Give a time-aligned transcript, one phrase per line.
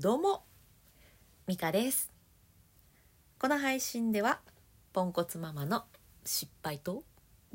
[0.00, 0.44] どうも
[1.48, 2.12] ミカです。
[3.36, 4.38] この配信では
[4.92, 5.86] ポンコツママの
[6.24, 7.02] 失敗と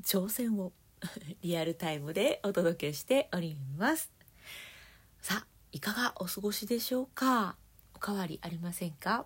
[0.01, 0.73] 挑戦を
[1.41, 4.11] リアルタイムでお届けしております。
[5.21, 7.55] さあいかがお過ごしでしょうか？
[7.95, 9.25] おかわりありませんか？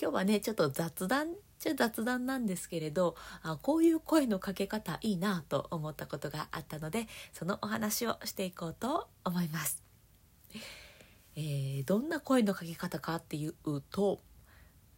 [0.00, 9.82] 今日はねちょっと雑談ちゃ雑談なんですけれどあこういう声のかけ方いいなと思ったことがあったのでそのお話をしていこうと思います。
[11.36, 13.54] えー、どんな声のかけ方かっていう
[13.90, 14.20] と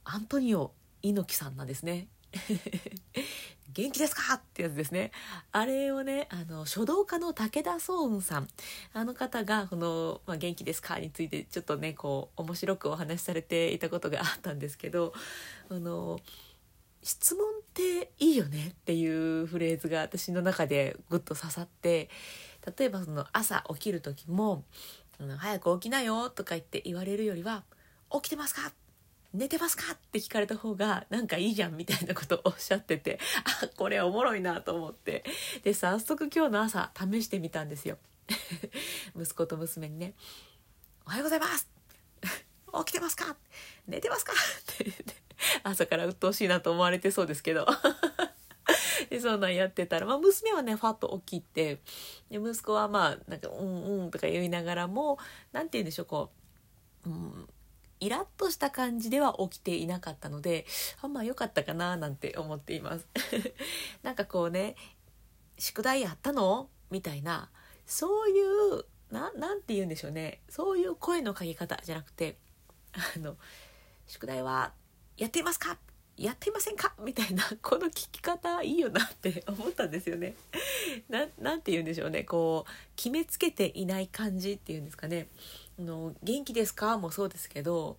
[0.05, 2.09] アントニオ猪木さんなんですね。
[3.73, 5.11] 元気ですかってやつですね。
[5.53, 8.49] あれをね、あの、書道家の武田壮雲さん。
[8.93, 15.13] あの方が、この、まあ、元気ですかについて、ちょっとね、こう、面白くお話しされていたことがあったんですけど、
[15.69, 16.21] あの、
[17.03, 22.11] 質問っていいよねっていうフレーズが私の中でぐっと刺さって
[22.77, 24.65] 例えばその朝起きる時も
[25.39, 27.65] 「早く起きなよ」とか言って言われるよりは
[28.13, 28.73] 「起きてますか?」
[29.35, 29.93] 寝てますか？
[29.93, 33.19] って聞かれた方がなんかいいじゃんみたいなことをおっしゃってて
[33.63, 35.25] あこれおもろいなと思って。
[35.63, 37.99] で早速今日の朝試してみたんですよ。
[39.19, 40.15] 息子と娘にね
[41.07, 41.69] 「おはようございます。
[42.79, 43.37] 起きてますか？
[43.87, 44.37] 寝てますか?」っ
[44.77, 45.05] て言って
[45.65, 47.67] 朝から鬱陶しいなと思われてそうですけど。
[49.17, 51.81] でそんなんやってたら、まあ、娘はねファッと起きて
[52.31, 55.19] で息子はまあなんか「うんうん」とか言いながらも
[55.53, 56.31] 何て言うんでしょうこ
[57.07, 57.49] う、うん、
[58.01, 60.67] イラッとした感じでは起きていなかったので
[61.01, 63.07] あんま良かったかななんて思っています
[64.03, 64.77] なんかこうね
[65.59, 67.51] 「宿題やったの?」みたいな
[67.87, 72.37] そういうななんて言うんでしょうねそういう声のかけ方じゃなくて
[72.93, 73.37] あの
[74.07, 74.73] 宿題は
[75.17, 75.79] やっていますか？
[76.17, 76.95] やっていませんか？
[77.05, 80.35] みたいなこの聞き方いいよなって 思ったんですよね。
[81.39, 82.25] なんて言うんでしょうね。
[82.25, 85.29] こう決めつけていない感じっていうんですかね。
[85.79, 86.97] あの元気ですか？
[86.99, 87.99] もそうですけど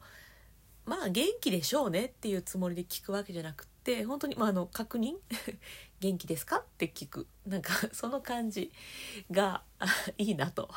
[0.85, 5.15] まあ元気でしょうねっていうつもりで聞くわけじゃなくって本当に、まあ、あの確認？
[5.99, 6.57] 元気ですか？
[6.57, 7.27] って聞く。
[7.45, 8.71] なんかその感じ
[9.31, 9.63] が
[10.17, 10.69] いいなと。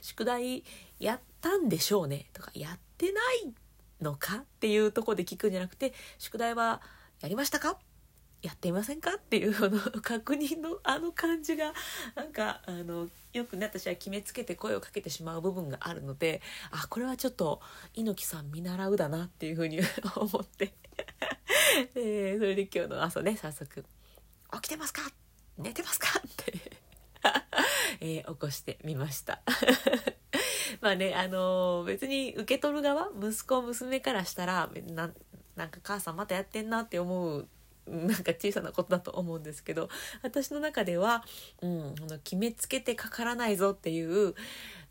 [0.00, 0.64] 宿題
[0.98, 3.52] やったんでしょうねとかやってない
[4.02, 6.82] のかっていうとこで聞くんじゃなくて宿題は
[7.20, 7.78] やりましたか？
[8.42, 11.72] やっていませんかっていうの確認のあの感じが
[12.16, 16.42] なんかあのよくね私は決めつけて声をかけてしまう部分があるので
[16.72, 17.60] あこれはちょっと
[17.94, 19.78] 猪木さん見習うだなっていうふうに
[20.16, 20.74] 思って。
[21.94, 23.84] えそれで今日の朝ね早速
[24.54, 25.02] 「起きてますか？
[25.58, 26.52] 寝てますか?」って。
[28.00, 29.40] えー、起こしてみました。
[30.80, 35.10] まあね、あのー、別に受け取る側、息子、娘からしたら、な
[35.56, 37.46] なんか母さんまたやってんなって思う
[37.86, 39.88] なんか小さなことだと思うんですけど
[40.22, 41.24] 私の中では、
[41.60, 44.34] うん、この決めつけてかからないぞっていう、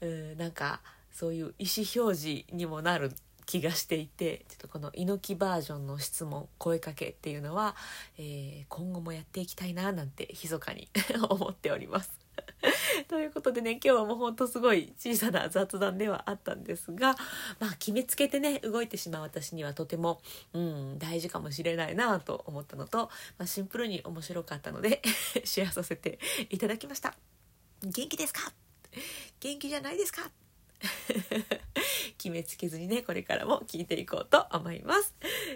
[0.02, 0.82] うん、なんか
[1.12, 3.12] そういう意思表示にもなる
[3.46, 7.76] 気がしていてちょっとこの猪木バージョンの質問声かけっていうのは、
[8.18, 10.90] えー、今後もやっていきたいななんて密かに
[11.30, 12.21] 思っております。
[13.12, 17.18] ということでね今日はもうほんとすごい小さな雑談ではあったんですが
[17.60, 20.22] まあ決めつけてね動いてしまう私にはとても、
[20.54, 25.02] うん、大事かもしれないなと思ったのと、まあ、シンプルに面白かったので
[25.44, 27.14] シェアさせていただきました。
[27.84, 28.54] 元気ですか？
[29.42, 30.32] 元気じゃないですか？
[32.18, 35.14] 決めつけずにねこれからも聞いていこうと思います。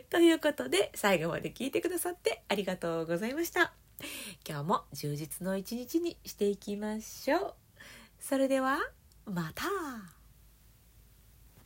[0.10, 3.85] ということで最後まで聞いてくださってありがとうございました。
[4.48, 7.54] 今日も充実の一日にしていきましょう。
[8.20, 8.80] それでは
[9.26, 10.15] また